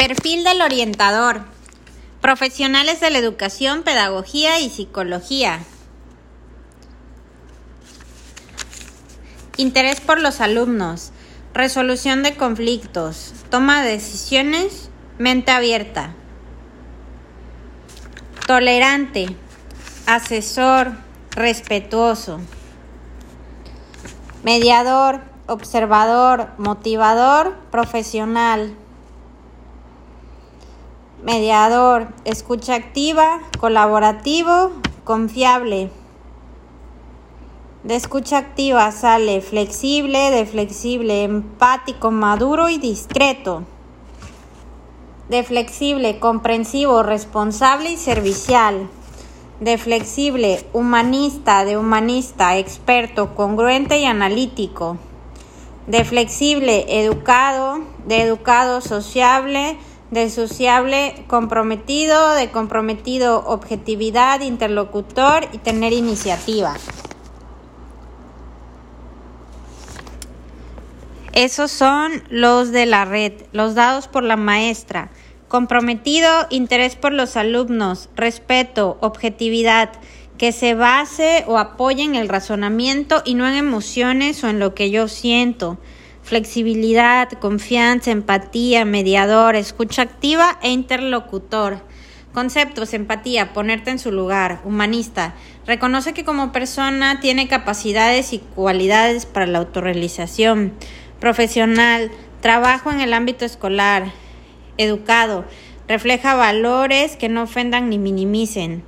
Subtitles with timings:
[0.00, 1.42] Perfil del orientador.
[2.22, 5.60] Profesionales de la educación, pedagogía y psicología.
[9.58, 11.12] Interés por los alumnos.
[11.52, 13.34] Resolución de conflictos.
[13.50, 14.88] Toma de decisiones.
[15.18, 16.14] Mente abierta.
[18.46, 19.36] Tolerante.
[20.06, 20.92] Asesor.
[21.32, 22.40] Respetuoso.
[24.44, 25.20] Mediador.
[25.46, 26.48] Observador.
[26.56, 27.54] Motivador.
[27.70, 28.74] Profesional
[31.22, 34.72] mediador, escucha activa, colaborativo,
[35.04, 35.90] confiable.
[37.84, 43.64] De escucha activa sale flexible, de flexible, empático, maduro y discreto.
[45.28, 48.88] De flexible, comprensivo, responsable y servicial.
[49.60, 54.98] De flexible, humanista, de humanista, experto, congruente y analítico.
[55.86, 59.78] De flexible, educado, de educado, sociable,
[60.10, 66.74] de sociable comprometido, de comprometido objetividad, interlocutor y tener iniciativa.
[71.32, 75.10] Esos son los de la red, los dados por la maestra.
[75.46, 79.90] Comprometido, interés por los alumnos, respeto, objetividad,
[80.38, 84.74] que se base o apoye en el razonamiento y no en emociones o en lo
[84.74, 85.78] que yo siento
[86.30, 91.82] flexibilidad, confianza, empatía, mediador, escucha activa e interlocutor.
[92.32, 95.34] Conceptos, empatía, ponerte en su lugar, humanista.
[95.66, 100.72] Reconoce que como persona tiene capacidades y cualidades para la autorrealización.
[101.18, 104.12] Profesional, trabajo en el ámbito escolar.
[104.78, 105.44] Educado,
[105.88, 108.84] refleja valores que no ofendan ni minimicen.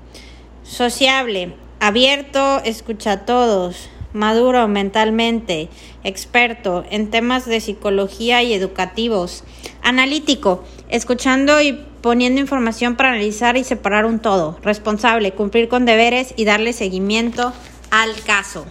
[0.62, 5.68] Sociable, abierto, escucha a todos maduro mentalmente,
[6.04, 9.44] experto en temas de psicología y educativos,
[9.82, 16.34] analítico, escuchando y poniendo información para analizar y separar un todo, responsable, cumplir con deberes
[16.36, 17.52] y darle seguimiento
[17.90, 18.66] al caso.